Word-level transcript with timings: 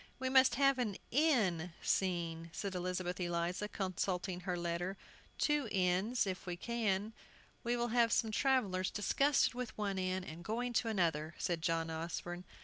"We 0.17 0.29
must 0.29 0.55
have 0.55 0.79
an 0.79 0.97
'inn' 1.11 1.73
scene," 1.83 2.49
said 2.53 2.73
Elizabeth 2.73 3.19
Eliza, 3.19 3.67
consulting 3.67 4.39
her 4.39 4.57
letter; 4.57 4.97
"two 5.37 5.69
inns, 5.71 6.25
if 6.25 6.47
we 6.47 6.57
can." 6.57 7.13
"We 7.63 7.77
will 7.77 7.89
have 7.89 8.11
some 8.11 8.31
travellers 8.31 8.89
disgusted 8.89 9.53
with 9.53 9.77
one 9.77 9.99
inn, 9.99 10.23
and 10.23 10.43
going 10.43 10.73
to 10.73 10.87
another," 10.87 11.35
said 11.37 11.61
John 11.61 11.91
Osborne. 11.91 12.45